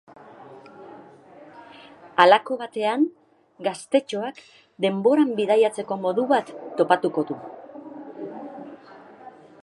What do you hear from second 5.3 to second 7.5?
bidaiatzeko modu bat topatuko du.